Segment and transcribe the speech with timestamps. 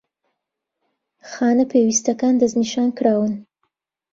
[1.29, 3.33] خانە پێویستەکان دەستنیشانکراون